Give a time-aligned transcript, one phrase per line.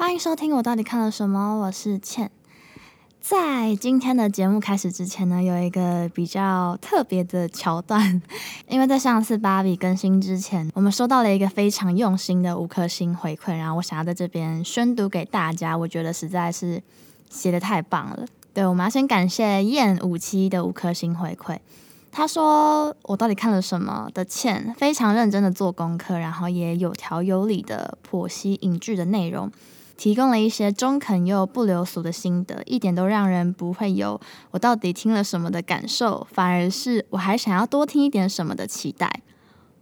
[0.00, 1.56] 欢迎收听我到底看了什么？
[1.56, 2.30] 我是倩。
[3.20, 8.22] 在今天的节目开始之前呢，有一个比较特别的桥段，
[8.66, 16.82] 因为在上次芭比更新之前，我们收到了一个非常用心的五颗星回馈，然后我想要在这边宣读给大家，我觉得实在是
[17.28, 18.24] 写的太棒了。
[18.54, 21.58] 对，我们要先感谢燕五七的五颗星回馈。
[22.10, 29.52] 他说：“我到底看了什么？”的倩非常认真的做功课，然后也有条有理的剖析影剧的内容，
[30.00, 34.18] 提供了一些中肯又不流俗的心得，一点都让人不会有
[34.50, 39.20] 我到底听了什么的感受，反而是我还想要多听一点什么的期待。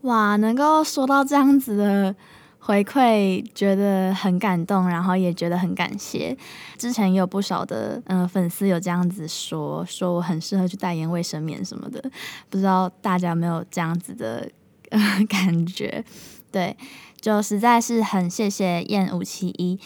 [0.00, 2.16] 哇，能够说到这样子的。
[2.60, 6.36] 回馈觉得很感动，然后也觉得很感谢。
[6.76, 12.02] 之前也有不少的嗯粉丝有这样子说，说我很适合去代言卫生棉什么的，
[12.50, 14.50] 不知道大家有没有这样子的
[15.30, 16.04] 感觉？
[16.50, 16.76] 对，
[17.20, 19.78] 就实在是很谢谢燕五七一。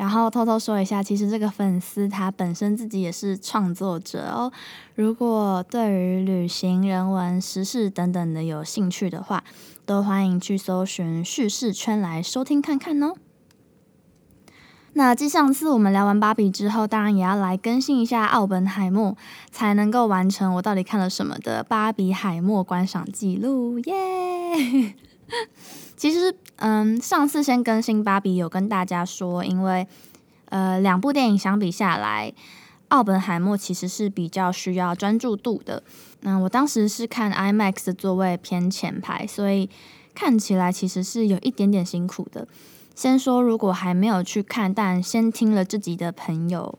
[0.00, 4.50] 然后偷偷说一下，其实这个粉丝他本身自己也是创作者哦。
[4.94, 9.44] 如果对于旅行、人文、时事等等的有兴趣的话，
[9.84, 13.12] 都欢迎去搜寻叙事圈来收听看看哦。
[14.94, 19.14] 那继上次我们聊完芭比之后，当然也要来更新一下奥本海默，
[19.50, 24.94] 才能够完成我到底看了什么的芭比海默观赏记录耶。
[25.96, 29.86] 其实，嗯，上次先更新芭比，有跟大家说，因为，
[30.46, 32.32] 呃，两部电影相比下来，
[32.88, 35.82] 奥本海默其实是比较需要专注度的。
[36.20, 39.68] 那我当时是看 IMAX 的座位偏前排，所以
[40.14, 42.46] 看起来其实是有一点点辛苦的。
[42.94, 46.78] 先说，如果还没有去看，但先听了自己的朋友，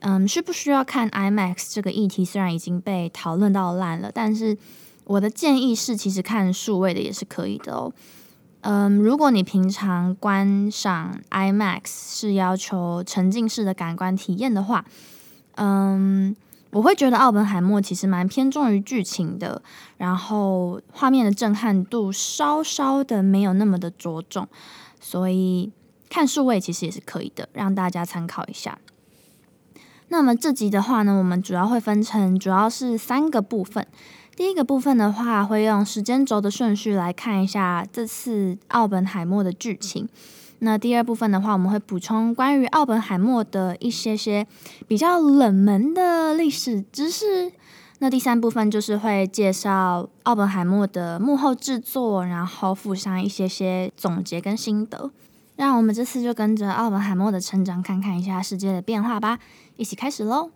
[0.00, 4.56] 嗯，需不需要看 IMAX 这个议题，虽然已经被讨论到烂了，但是
[5.08, 7.90] 我的建议是，其实看数位的也是可以的哦。
[8.60, 14.84] 嗯，如果你平常观赏 IMAX 是要求沉浸式的感官体验的话，
[15.54, 16.36] 嗯，
[16.72, 19.62] 我会觉得奥本海默其实蛮偏重于剧情的，
[19.96, 24.46] 然后画面的震撼度稍稍的没有那么的着重，
[25.00, 25.72] 所以
[26.10, 28.78] 看数位其实也是可以的，让大家参考一下。
[30.08, 33.86] 那么这集的话呢，我们主要会分成主要是三个部分。
[34.38, 40.08] 第一个部分的话，会用时间轴的顺序来看一下这次奥本海默的剧情。
[40.60, 44.46] 那第二部分的话，我们会补充关于奥本海默的一些些
[44.86, 47.50] 比较冷门的历史知识。
[47.98, 55.10] 那第三部分就是会介绍奥本海默的幕后制作，然后附上一些些总结跟心得。
[55.56, 59.40] 让我们这次就跟着奥本海默的成长，看看一下世界的变化吧。
[59.76, 60.50] 一起开始喽！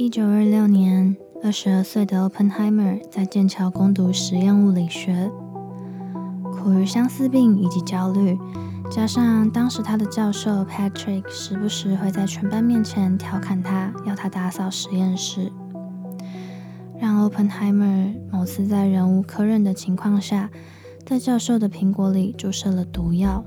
[0.00, 5.30] 一九二六年，二十二岁的 Oppenheimer 在剑桥攻读实验物理学。
[6.54, 8.38] 苦于相思病以及焦虑，
[8.90, 15.52] 加上当时他的教授 Patrick 时不时会在全班面前调侃他，要他打扫实验室，
[16.98, 20.48] 让 Oppenheimer 某次在忍无可忍的情况下，
[21.04, 23.44] 在教授的苹果里注射了毒药。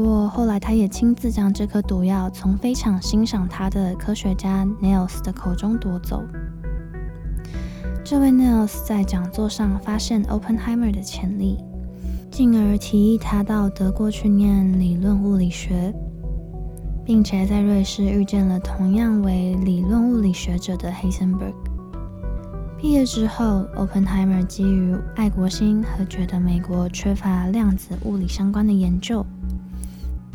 [0.00, 6.24] 不过后来，他也亲自将这颗毒药从非常欣赏他的科学家 Niels 的口中夺走。
[8.02, 11.58] 这位 Niels 在讲座上发现 Oppenheimer 的潜力，
[12.30, 15.92] 进而提议他到德国去念理论物理学，
[17.04, 21.52] 并且在瑞士遇见了同样为理论物理学者的 Heisenberg。
[22.78, 29.22] 毕业之后，Oppenheimer 基于爱国心和觉得美国缺乏量子物理相关的研究。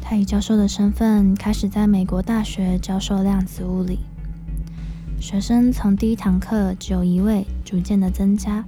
[0.07, 3.97] 他以教授的身份开始在美国大学教授量子物理，
[5.19, 8.63] 学生从第一堂课只有一位逐渐的增加。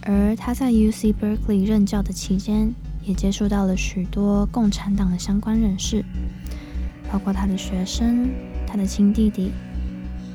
[0.00, 2.72] 而他在 U C Berkeley 任教的期间，
[3.04, 6.02] 也接触到了许多共产党的相关人士，
[7.12, 8.30] 包括他的学生、
[8.66, 9.52] 他的亲弟弟，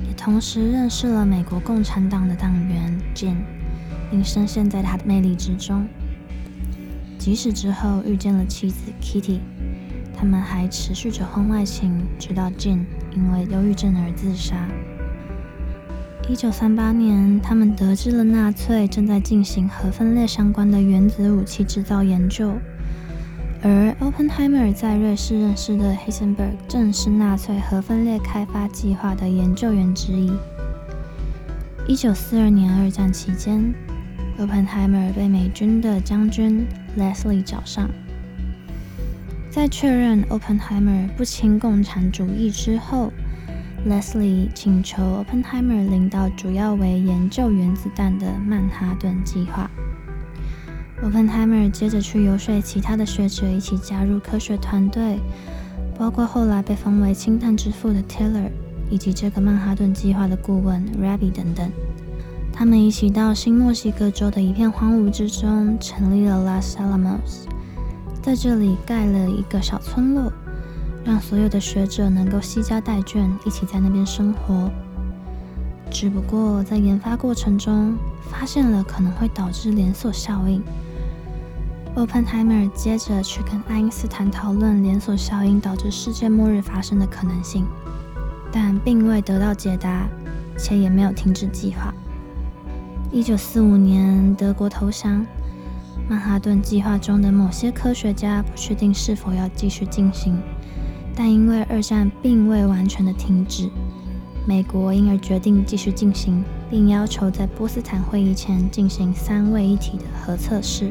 [0.06, 3.38] 也同时认识了美国共产党的党员 Jin，
[4.12, 5.88] 并深陷在他的魅力之中。
[7.18, 9.40] 即使之后遇见了妻子 Kitty。
[10.18, 12.84] 他们还持续着婚外情，直到 Jane
[13.14, 14.68] 因为忧郁症而自杀。
[16.28, 22.52] 一九三八年，他们得知了纳粹正在进行核分裂相关的原子武器制造研究，
[23.62, 30.32] 而 Oppenheimer 在瑞士认识的 Heisenberg 正是纳粹核分裂开发计划的研究员之一。
[31.86, 33.72] 一九四二年二战期间
[34.36, 36.66] ，Oppenheimer 被美军的将军
[36.98, 37.88] Leslie 找上。
[39.50, 43.10] 在确认 Oppenheimer 不亲共产主义之后
[43.88, 49.70] ，Leslie 请求 Oppenheimer 领导主要为研究原子弹的曼哈顿计划。
[51.02, 55.18] Oppenheimer 接着去游说其他的学者一起加入科学团队，
[55.98, 58.50] 包括后来被封为氢弹之父的 Taylor，
[58.90, 61.70] 以及这个曼哈顿计划的顾问 Rabi 等等。
[62.52, 67.46] 他们一起到新墨西哥州的一片荒芜之中，成立了 Las Alamos，
[68.28, 70.30] 在这里盖了一个小村落，
[71.02, 74.70] 让所有的学者能够惜家带眷，一起在那边生活。
[75.90, 77.96] 只不过在研发过程中，
[78.30, 80.62] 发现了可能会导致连锁效应。
[81.96, 87.64] Oppenheimer 接着去跟爱因斯坦讨论连锁效应导致世界末日发生的可能性，
[88.52, 90.06] 但并未得到解答，
[90.58, 91.94] 且也没有停止计划。
[93.10, 95.24] 一九四五年，德国投降，
[96.08, 100.40] 曼哈顿计划中的某些科学家不确定是否要继续进行，
[101.14, 103.68] 但因为二战并未完全的停止，
[104.46, 110.90] 美国因而决定继续进行，并要求在波斯坦会议前进行三位一体的核测试。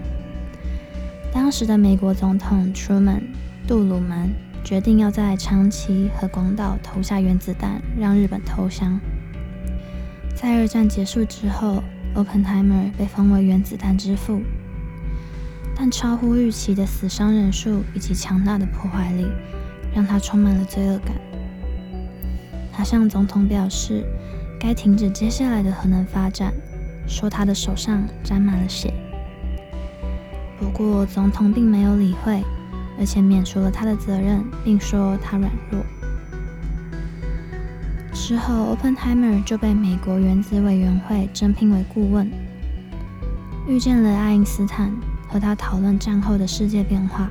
[1.33, 3.21] 当时的美国总统 Truman
[3.67, 4.31] 杜鲁门
[4.63, 8.99] 决定要在长崎和广岛投下原子弹，让日本投降。
[10.35, 11.81] 在二战结束之后
[12.13, 14.41] ，Oppenheimer 被封为原子弹之父，
[15.79, 19.27] 但超乎预期的死伤人数以及强大的破坏力，
[19.93, 21.15] 让他充满了罪恶感。
[22.73, 24.03] 他向总统表示，
[24.59, 26.51] 该停止接下来的核能发展，
[27.07, 28.91] 说他的手上沾满了血。
[30.59, 32.43] 不过，总统并没有理会，
[32.99, 35.79] 而且免除了他的责任，并说他软弱。
[38.11, 42.29] 之后，Oppenheimer 就被美国原子委员会征聘为顾问，
[43.67, 44.91] 遇见了爱因斯坦，
[45.37, 47.29] 和他讨论战后的世界变化。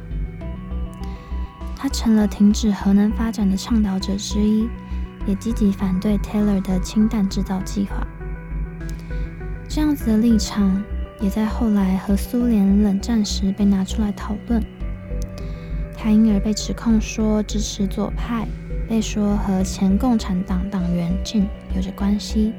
[1.75, 4.69] 他成了停止核能发展的倡导者之一，
[5.27, 8.07] 也积极反对 Taylor 的氢弹制造计划。
[9.69, 10.81] 这样子的立场。
[11.19, 14.63] 也在后来和苏联冷战时被拿出来讨论，
[15.97, 18.47] 他因而被指控说支持左派，
[18.87, 22.53] 被说和前共产党党员 Jin 有着关系，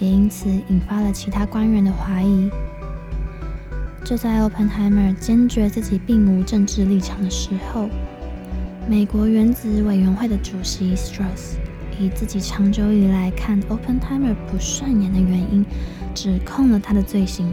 [0.00, 2.50] 也因此引发了其他官员的怀疑。
[4.08, 7.90] 就在 Oppenheimer 坚决自己并无政治立场的时候，
[8.88, 11.56] 美国原子委员会的主席 Strauss
[12.00, 15.62] 以自己长久以来看 Oppenheimer 不顺眼的原因，
[16.14, 17.52] 指控了他的罪行。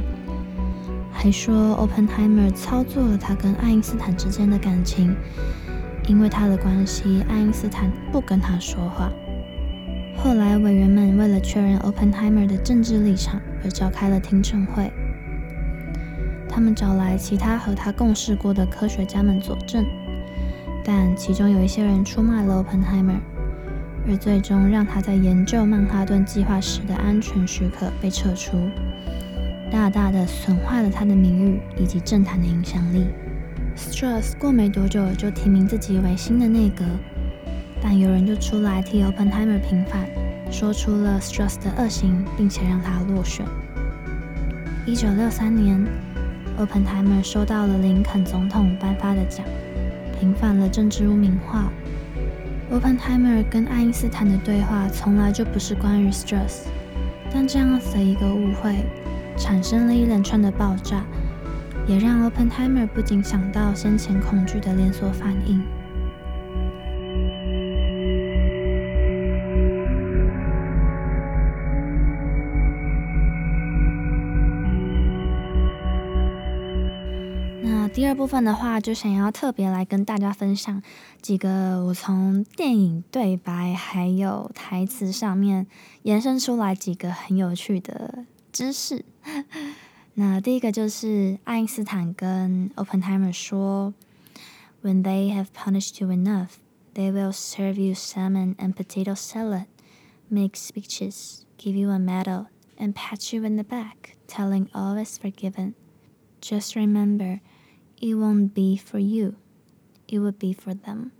[1.12, 5.13] 还说，Oppenheimer 操作了他跟爱因斯坦之间的感情，
[6.07, 9.12] 因为他的关系，爱因斯坦不跟他说话。
[10.16, 14.90] 后来，委员们为了确认 Oppenheimer 的政治立场，而召开了听证会。
[16.56, 19.86] 他们找来其他和他共事过的科学家们佐证，
[20.86, 23.19] 但其中有一些人出卖了 Oppenheimer，
[24.07, 28.57] 而最终让他在研究曼哈顿计划时的安全许可被撤出。
[29.69, 33.07] 大大的损坏了他的名誉以及政坛的影响力。
[33.75, 36.86] Strauss 过没多久就提名自己为新的内阁，
[37.81, 40.07] 但有人就出来替 Oppenheimer 平反，
[40.50, 43.46] 说出了 Strauss 的恶行，并且让他落选。
[44.86, 45.86] 一九六三年
[46.60, 49.46] ，Oppenheimer 收到了林肯总统颁发的奖，
[50.19, 51.72] 平反了政治污名化。
[52.72, 56.63] Oppenheimer 跟爱因斯坦的对话从来就不是关于 stress，
[57.31, 58.75] 但这样子的一个误会。
[59.38, 61.04] 产生了一连串的爆炸，
[61.86, 65.62] 也让 Oppenheimer 不禁想到先前恐惧的连锁反应。
[77.94, 80.81] 第二部分的话，就想要特别来跟大家分享
[81.20, 85.67] 几个我从电影对白还有台词上面
[86.03, 88.25] 延伸出来几个很有趣的。
[88.53, 89.05] 知识，
[90.15, 93.93] 那第一个就是爱因斯坦跟 Oppenheimer 说：“
[94.82, 96.53] When they have punished you enough,
[96.94, 99.67] they will serve you salmon and potato salad,
[100.29, 102.46] make speeches, give you a medal,
[102.79, 105.75] and pat you in the back, telling all is forgiven.
[106.41, 107.41] Just remember,
[107.99, 109.33] It won't be for you,
[110.07, 111.11] it will be for them.”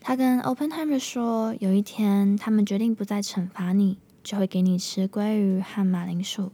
[0.00, 3.98] 他跟 Oppenheimer 说，有一天他们决定不再惩罚你。
[4.22, 6.52] 就会给你吃鲑鱼和马铃薯，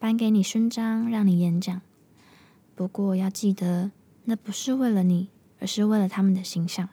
[0.00, 1.80] 颁给你勋章，让你演讲。
[2.74, 3.92] 不过要记得，
[4.24, 5.28] 那不是为了你，
[5.60, 6.88] 而是为了他们的形象。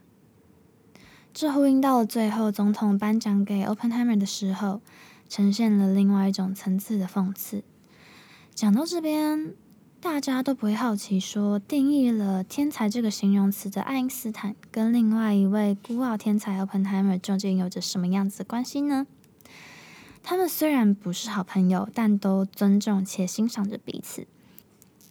[1.33, 4.81] 这呼应到了最后，总统颁奖给 Oppenheimer 的时候，
[5.27, 7.63] 呈现了另外一种层次的讽刺。
[8.53, 9.55] 讲到这边，
[10.03, 19.07] 大家都不会好奇，说定义了“天才”这个形容词的爱因斯坦，跟另外一位孤傲天才 Oppenheimer 究竟有着什么样子的关系呢？
[20.21, 24.27] 他们虽然不是好朋友，但都尊重且欣赏着彼此。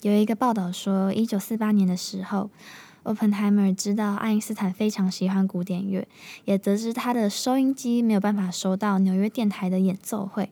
[0.02, 2.50] 有一个报道说，一九四八年的时候
[3.04, 6.06] ，Oppenheimer 知道爱因斯坦非常喜欢古典乐，
[6.44, 10.50] 也得知他的收音机没有办法收到纽约电台的演奏会，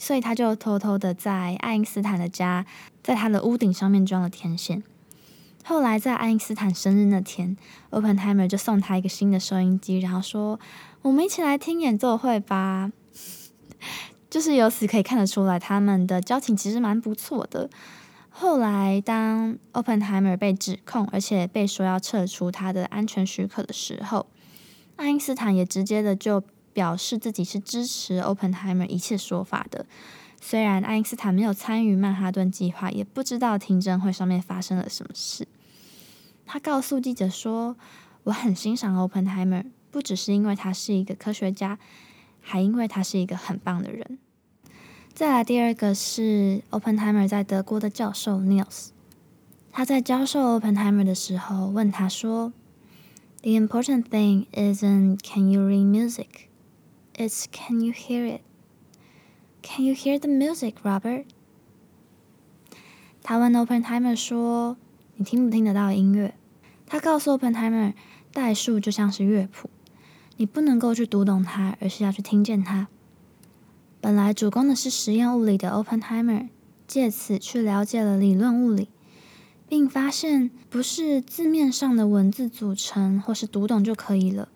[0.00, 2.64] 所以他就偷偷的在爱因斯坦的家，
[3.02, 4.82] 在他的屋顶上面装了天线。
[5.64, 7.56] 后来在爱因斯坦生日那天
[7.90, 10.58] ，Openheimer 就送他一个新的收音机，然后说
[11.02, 12.90] ：“我们一起来听演奏会吧。
[14.28, 17.70] ”就是由此可以看得出来，他们的交情其实蛮不错的。
[18.30, 24.26] 后来，当 Openheimer 被指控，而且被说要撤出他的安全许可的时候，
[24.96, 26.42] 爱因斯坦也直接的就
[26.72, 29.86] 表示自己是支持 Oppenheimer 一切说法的。
[30.44, 35.46] 虽然爱因斯坦没有参与曼哈顿计划，也不知道听证会上面发生了什么事，
[36.44, 37.76] 他告诉记者说
[38.24, 41.78] ：“我很欣赏 Oppenheimer，不只是因为他是一个科学家，
[42.40, 44.18] 还因为他是一个很棒的人。”
[45.14, 48.88] 再来第二个是 Oppenheimer 在德国的教授 Niels，
[49.70, 52.52] 他在教授 Oppenheimer 的时候问他说
[53.42, 56.48] ：“The important thing isn't can you read music,
[57.14, 58.40] it's can you hear it.
[59.62, 61.24] Can you hear the music, Robert？”
[63.22, 64.76] 他问 Openheimer 说
[65.16, 66.34] ：“你听不听得到音乐？”
[66.86, 67.94] 他告诉 Openheimer：“
[68.32, 69.70] 代数就像是乐谱，
[70.36, 72.88] 你不能够去读懂它，而是要去听见它。”
[74.00, 76.48] 本来主攻的是实验物理的 Oppenheimer，
[76.88, 78.88] 借此去了解了理论物理，
[79.68, 84.48] 并发现不是字面上的文字组成或是读懂就可以了，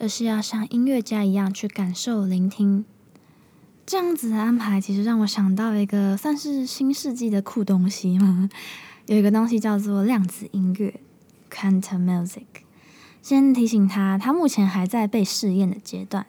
[0.00, 2.86] 而是要像音乐家一样去感受、聆听。
[3.86, 8.50] 这样子的安排，其实让我想到一个算是新世纪的酷东西嘛，
[9.06, 10.98] 有一个东西叫做量子音乐
[11.48, 12.42] （Quantum Music）。
[13.22, 16.26] 先提醒他，他目前还在被试验的阶段。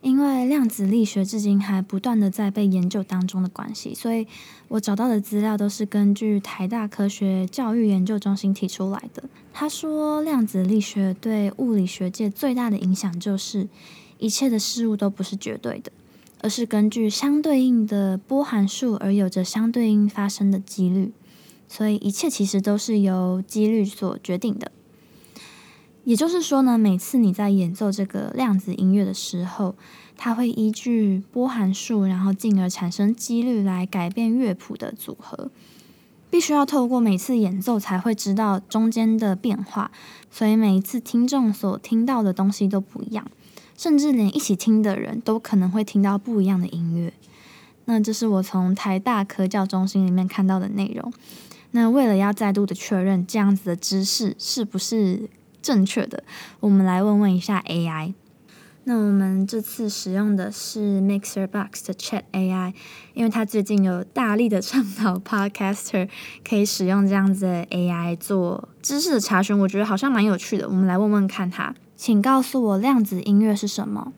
[0.00, 4.26] 因为量子力学至今还不断的在被研究当中的关系，所以
[4.66, 9.22] 我找到的资料都是根据台大科学教育研究中心提出来的。
[9.52, 13.68] 他说，量子力学对物理学界最大的影响就是，
[14.18, 15.92] 一切的事物都不是绝对的，
[16.42, 21.12] 而是根据相对应的波函数而有着相对应发生的几率，
[21.66, 24.70] 所以一切其实都是由几率所决定的。
[26.04, 29.76] 也就是说呢，每次你在演奏这个量子音乐的时候，
[30.16, 35.50] 它会依据波函数，然后进而产生几率来改变乐谱的组合。
[36.28, 39.92] 必须要透过每次演奏才会知道中间的变化，
[40.30, 43.30] 所以每一次听众所听到的东西都不一样，
[43.76, 47.12] 甚至连一起听的人都可能会听到不一样的音乐。
[47.84, 51.12] 那这是我从台大科教中心里面看到的内容。
[51.72, 55.28] 那为了要再度的确认这样子的知识是不是？
[55.62, 56.24] 正确的，
[56.58, 58.14] 我们来问问一下 AI。
[58.82, 62.74] 那我们这次使用的是 Mixer Box 的 Chat AI，
[63.14, 66.08] 因为它最近有大力的倡导 Podcaster
[66.44, 70.68] 可以使用这样子的 AI 做知识的查询，我觉得好像蛮有趣的。
[70.68, 71.72] 我们来问问看它，
[72.04, 74.12] 请告诉我量子音乐是什么？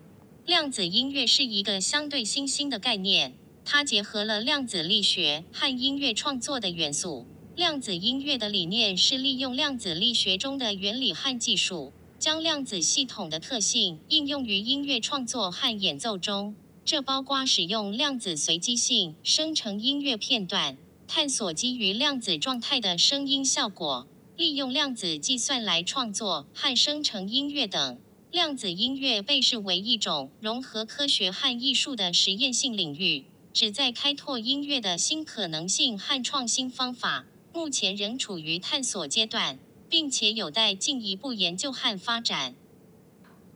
[0.47, 7.27] 量子音乐是一个相对新兴的概念，它结合了量子力学和音乐创作的元素。
[7.55, 16.55] 量子音乐的理念是利用量子力学中的原理和技术，将量子系统的特性应用于音乐创作和演奏中。
[16.87, 27.97] 这包括使用量子随机性生成音乐片段，探索基于量子状态的声音效果，利用量子计算来创作和生成音乐等。
[28.33, 37.27] 量子音乐被视为一种融合科学和艺术的实验性领域，旨在开拓音乐的新可能性和创新方法。
[37.53, 39.57] 目前仍处于探索阶段，
[39.89, 42.57] 并且有待进一步研究和发展。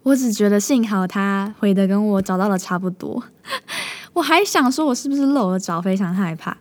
[0.04, 3.24] 我只觉得幸好他回的跟我找到的差不多，
[4.14, 6.58] 我还想说我是不是漏了找，非常害怕。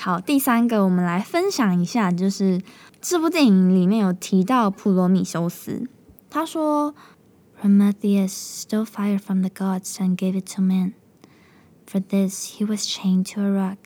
[0.00, 2.62] 好，第三个我们来分享一下，就是
[3.00, 5.88] 这部电影里面有提到普罗米修斯，
[6.30, 6.94] 他说
[7.60, 10.92] ：“Prometheus stole fire from the gods and gave it to man.
[11.84, 13.76] For this, he was chained to a rock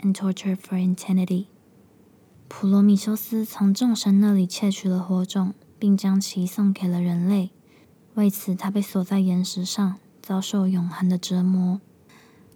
[0.00, 1.48] and tortured for eternity.”
[2.48, 7.50] 普罗米修斯从众神那里窃取了火种，并将其送给了人类。
[8.14, 11.82] 为此，他被锁在岩石上，遭受永恒的折磨。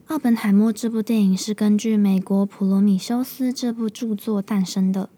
[0.09, 5.09] 奥本海默这部电影是根据美国《普罗米修斯》这部著作诞生的。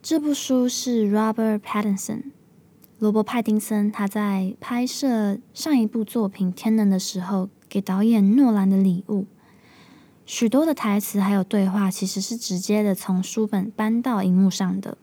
[0.00, 2.22] 这部书是 Robert Pattinson（
[3.00, 9.26] 罗伯·派丁森）他在拍摄上一部作品《天能》的时候，给导演诺兰的礼物。
[10.24, 14.96] 许多的台词还有对话，其实是直接的从书本搬到荧幕上的。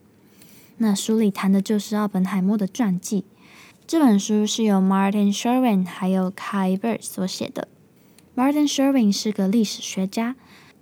[0.77, 3.25] 那书里谈的就是奥本海默的传记。
[3.85, 7.67] 这本书是由 Martin Sherwin 还有 Kai Bird 所写的。
[8.35, 10.35] Martin Sherwin 是个历史学家，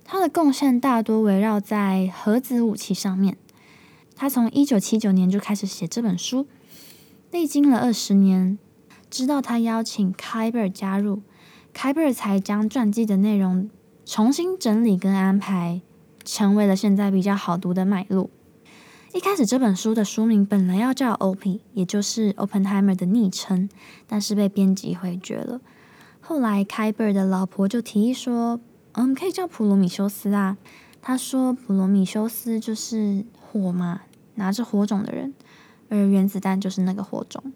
[0.04, 3.36] 他的贡献大多围绕在核子武器上面。
[4.16, 6.48] 他从一九七九年就开始写这本书，
[7.30, 8.58] 历经了二十年，
[9.08, 11.22] 直到他邀请 Kyber 加入
[11.72, 13.70] ，，Kyber 才将传记的内容
[14.04, 15.80] 重新整理跟安排，
[16.24, 18.28] 成为了现在比较好读的脉络。
[19.12, 23.68] 一开始这本书的书名本来要叫 O.P.，也就是 Oppenheimer 的昵称，
[24.08, 25.60] 但是被编辑回绝了。
[26.26, 28.58] 后来凯贝尔的老婆就提议说
[28.92, 30.56] ：“嗯，可以叫普罗米修斯啊。”
[31.02, 34.00] 他说：“普罗米修斯就是火嘛，
[34.36, 35.34] 拿着火种的人，
[35.90, 37.52] 而原子弹就是那个火种。”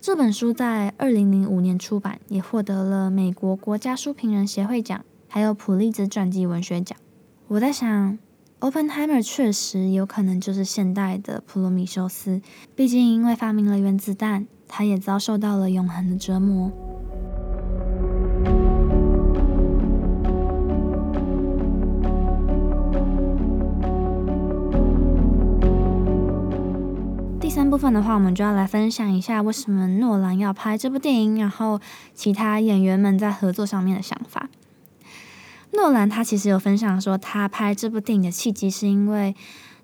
[0.00, 6.96] 这本书在二零零五年出版，也获得了美国国家书评人协会奖，还有普利兹传记文学奖。
[7.48, 8.18] 我在想
[8.60, 12.40] ，Oppenheimer 确实有可能就是现代的普罗米修斯，
[12.74, 16.72] 毕竟因为发明了原子弹，他也遭受到了永恒的折磨。
[27.76, 31.78] 部分的话，我们就要来分享一下为什么诺兰要拍这部电影，然后
[32.14, 34.48] 其他演员们在合作上面的想法。
[35.72, 39.36] 诺兰他其实有分享说，他拍这部电影的契机是因为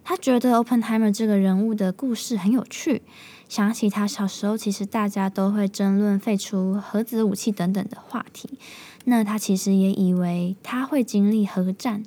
[0.02, 3.02] 他觉得 Openheimer 这个人物的故事很有趣，
[3.46, 8.58] 想起他小时候其实大家都会争论废除核子武器等等的话题，
[9.04, 12.02] 那他其实也以为他会经历核战。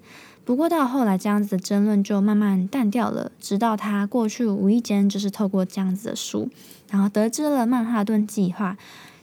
[0.46, 3.32] 不过到后来，这样子的争论就慢慢淡掉了。
[3.42, 6.50] 直到他过去无意间，就是透过这样子的书，
[6.92, 8.78] 然后得知了曼哈顿计划。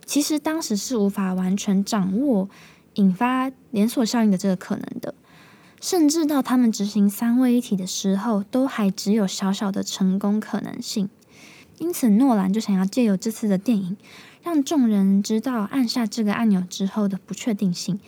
[0.04, 2.50] 其实当时是无法完全掌握
[2.94, 5.14] 引发连锁效应的这个可能的，
[5.80, 11.08] 甚至到他们执行三位一体的时候，都还只有小小的成功可能性。
[11.78, 13.96] 因此，诺兰就想要借由这次的电影，
[14.42, 18.00] 让众人知道按下这个按钮之后的不确定性。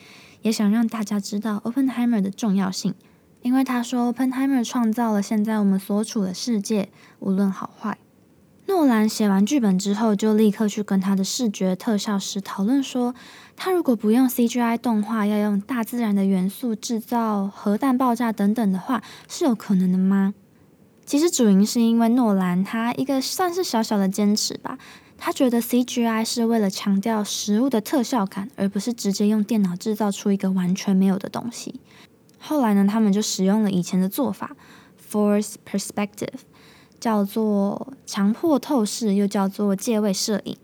[0.45, 2.95] 也想让大家知道 Oppenheimer 的重要性，
[3.41, 7.97] 因为他说 Oppenheimer 创造了现在我们所处的世界，无论好坏。
[8.67, 13.15] 诺兰写完剧本之后，就立刻去跟他的视觉特效师讨论说，
[13.57, 20.35] 他如果不用 CGI 动画，要用大自然的元素制造核弹爆炸等等的话，是有可能的吗？
[21.07, 24.77] 其实主因是因为诺兰他一个算是小小的坚持吧。
[25.27, 31.81] 他觉得 CGI 是为了强调食物的特效感，而不是直接用电脑制造出一个完全没有的东西。
[32.39, 34.55] 后来呢，他们就使用了以前的做法
[35.11, 36.41] ，Force Perspective，
[37.01, 40.59] 叫做强迫透视，又叫做借位摄影。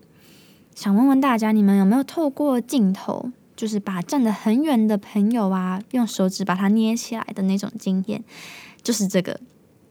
[0.75, 8.23] 想问问大家，你们有没有透过镜头，就是把站得很远的朋友啊，用手指把它捏起来的那种经验？
[8.83, 9.39] 就是这个。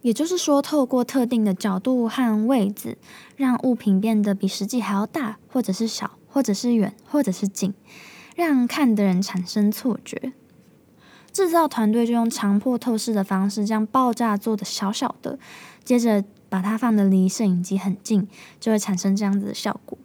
[0.02, 2.96] 也就是说，透过特定的角度和位置，
[3.36, 7.74] 让物品变得比实际还要大，或者是小，或者是远，或者是近，
[8.34, 10.32] 让看的人产生错觉。
[11.32, 15.38] 制造团队就用强迫透视的方式，将爆炸做的小小的，
[15.84, 18.26] 接着把它放的离摄影机很近，
[18.58, 19.98] 就会产生这样子的效果。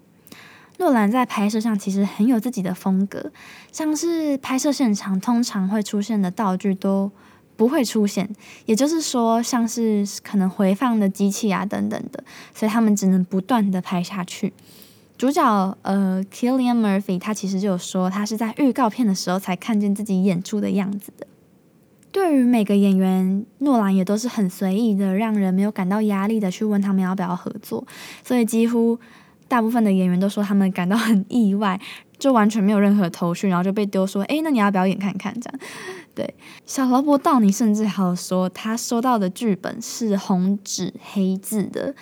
[0.77, 3.31] 诺兰在拍摄上其实很有自己的风格，
[3.71, 7.11] 像是拍摄现场通常会出现的道具都。
[7.57, 8.29] 不会出现，
[8.65, 14.53] 也就是说，像是可能回放的机器啊等等的，所以他们只能不断的拍下去。
[15.17, 21.25] 主角呃，Killian Murphy，他其实就有说，他是在预告片的时候才看见自己演出的样子的。
[22.11, 27.85] 对于每个演员，诺兰也都是很随意的，让人没有感到压力的去问他们要不要合作，
[28.23, 28.99] 所以几乎
[29.47, 31.79] 大部分的演员都说他们感到很意外，
[32.17, 35.59] 就完全没有任何头绪，然后就被丢说，诶，那你要表演看看这样。
[36.15, 36.33] 对，
[36.65, 41.93] 小萝卜道尼甚至还有说，他收到的剧本是红纸黑字的，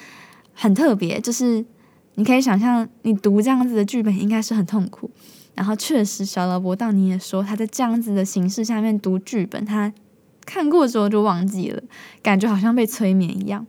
[0.54, 1.20] 很特别。
[1.20, 1.66] 就是
[2.14, 5.10] 你可以想象，你读这样子的剧本应该是很痛苦。
[5.56, 9.92] 然后确实，小萝卜道尼也说，他在这样子的形式下面读剧本，他
[10.46, 11.82] 看过之后就忘记了，
[12.22, 13.66] 感觉好像被催眠一样。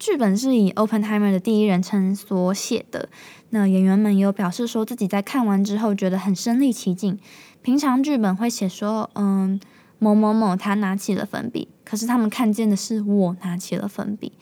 [0.00, 3.10] 剧本是以 Openheimer 的第一人称所写的，
[3.50, 7.18] 那演员们也有表示说自己在看完之后觉得很身临其境。
[7.60, 9.60] 平常剧本会写说，嗯，
[9.98, 14.32] 某某某他拿起了粉笔，可是他们看见的是我拿起了粉笔，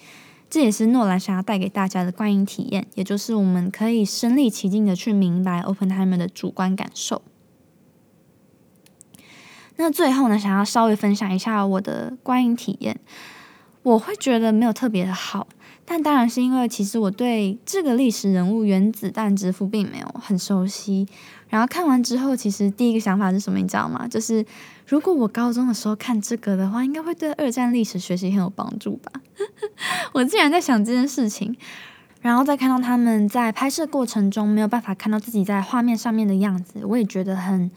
[0.49, 7.23] 这也是诺兰想要带给大家的观影体验，也就是我们可以身临其境的去明白 Oppenheimer 的主观感受。
[9.75, 13.01] 那最后呢，想要稍微分享一下我的观影体验，
[13.89, 15.47] 我会觉得没有特别的好。
[15.85, 21.07] 但当然是因为，其实我对这个历史人物原子弹之父并没有很熟悉。
[21.49, 24.07] 然后看完之后，其实第一个想法是什么，你知道吗？
[24.07, 24.45] 就是
[24.87, 29.11] 如果我高中的时候看这个的话，应该会对二战历史学习很有帮助吧。
[30.13, 31.57] 我竟然在想这件事情，
[32.21, 37.71] 然后再看到他们在拍摄过程中没有办法看到自己在画面上面的样子，我也觉得很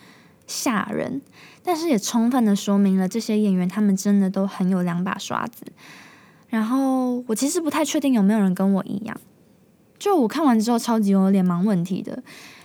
[0.51, 1.21] 吓人。
[1.63, 5.63] 但是也充分的说明了这些演员他们真的都很有两把刷子。
[6.49, 9.15] 然后我其实不太确定有没有人跟我一样，
[9.97, 12.21] 就我看完之后超级有脸盲问题的。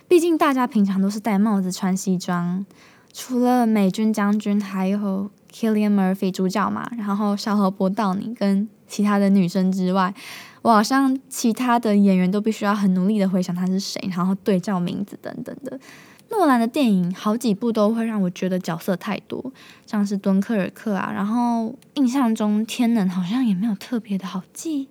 [0.08, 2.64] 毕竟大家平常都是戴帽子、穿西装，
[3.12, 10.14] 除了美军将军，还有 Killian Murphy 主角嘛，然后小河伯道尼跟其他的女生之外，
[10.62, 15.78] 我好像其他的演员都必须要很努力的回想他是谁，然后对照名字等等的。
[16.28, 19.52] 诺兰的电影好几部都会让我觉得角色太多，
[19.86, 24.88] 像是敦刻尔克啊，然后印象中天能好像也没有特别的好记，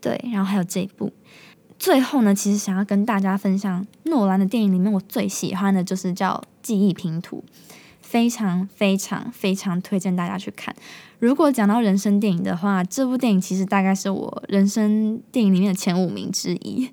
[0.00, 1.12] 对，然后还有这一部。
[1.78, 7.42] 最后呢，其实想要跟大家分享诺兰的电影里面，我最喜欢的就是叫《记忆拼图》，
[8.00, 10.72] 非常非常非常推荐大家去看。
[11.18, 16.88] 如果讲到人生电影的话，这部电影其实大概是我人生电影里面的前五名之一。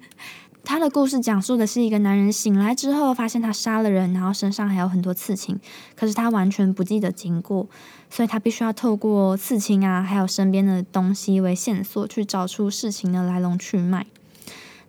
[0.64, 5.60] 他的故事讲述的是一个男人醒来之后，发现他杀了人，然后身上还有很多刺青，
[5.96, 7.68] 可是他完全不记得经过，
[8.10, 14.06] 所以他必须要透过刺青啊，还有身边的东西为线索，去找出事情的来龙去脉。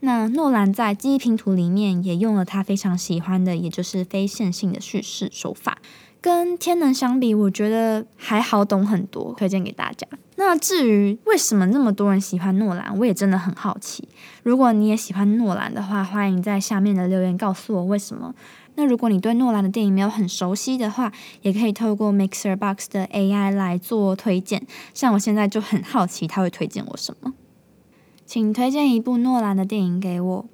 [0.01, 5.79] 那诺兰在记忆拼图里面也用了他非常喜欢的，也就是非线性的叙事手法。
[6.21, 10.07] 跟天能相比，我觉得还好懂很多，推荐给大家。
[10.37, 14.09] 那至于为什么那么多人喜欢诺兰，我也真的很好奇。
[14.43, 18.35] 如果你也喜欢诺兰的话，欢迎在下面的留言告诉我为什么。
[18.77, 24.67] 那如果你对诺兰的电影没有很熟悉的话，也可以透过 Mixer Box 的 AI 来做推荐。
[24.95, 27.35] 像我现在就很好奇，他会推荐我什么。
[28.25, 30.47] 请推荐一部诺兰的电影给我。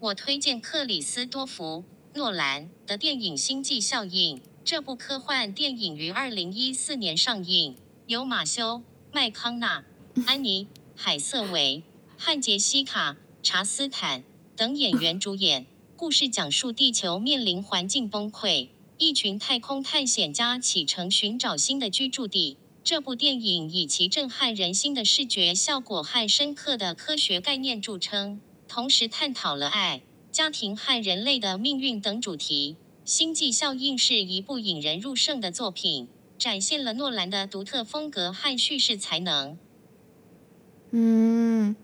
[0.00, 1.84] 我推荐克里斯多弗·
[2.18, 4.38] 诺兰的电影《星际效应》。
[4.64, 7.74] 这部科幻电影于二零一四年上映，
[8.06, 8.76] 由马修·
[9.10, 9.84] 麦康纳、
[10.24, 11.82] 安妮·海瑟薇
[12.16, 14.22] 汉杰西卡·查斯坦
[14.56, 15.66] 等演员主演。
[15.96, 22.56] 故事讲述地球面临环境崩溃，一群太空探险家启程寻找新的居住地。
[22.84, 32.76] 这部电影以其震撼人心的视觉效果和深刻的科学概念著称，同时探讨了爱、家庭和人类的命运等主题。
[33.04, 39.58] 《星际效应》是一部引人入胜的作品，展现了诺兰的独特风格和叙事才能。
[40.92, 41.74] 嗯，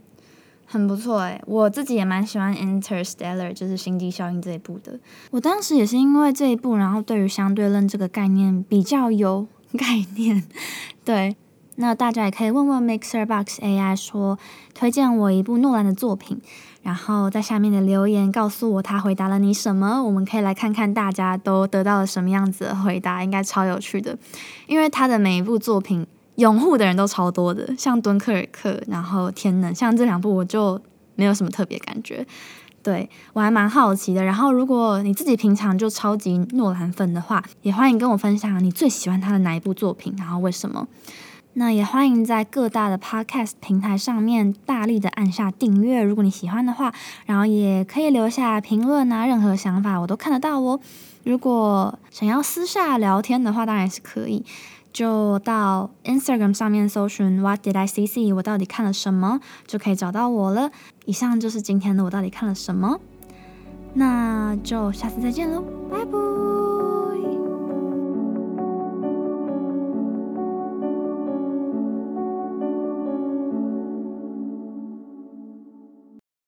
[0.64, 5.00] 很不错诶，我自己也蛮喜欢《Interstellar》，就是《星际效应》这一部的。
[5.30, 9.46] 我当时也是因为这一部，然后对于相对论这个概念比较有。
[9.76, 10.44] 概念，
[11.04, 11.36] 对，
[11.76, 14.38] 那大家也可以问问 Mixer Box AI 说
[14.72, 16.40] 推荐我一部诺兰的作品，
[16.88, 24.16] 然后在下面的留言告诉我他回答了你什么，我们可以来看看大家都得到了什么样子的回答，应该超有趣的，
[24.66, 30.80] 因为他的每一部作品拥护的人都超多的，像敦刻尔克，然后天能，像这两部我就
[31.14, 32.26] 没有什么特别感觉。
[32.82, 40.88] 对我还蛮好奇的，然后如果你自己平常就超级诺兰粉的话，也欢迎跟我分享你最喜欢他的哪一部作品，然后为什么？
[41.58, 46.94] 那也欢迎在各大的 podcast 平台上面大力的按下订阅，如果你喜欢的话，
[47.26, 50.78] 然后也可以留下评论啊，任何想法我都看得到哦。
[51.24, 54.44] 如果想要私下聊天的话，当然是可以。
[54.92, 58.32] 就到 Instagram 上面搜寻 What did I see？
[58.32, 60.70] 我到底看了什么，就可以找到我了。
[61.06, 63.00] 以上就是今天的我到底看了什么，
[63.94, 66.77] 那就下次再见喽，拜拜。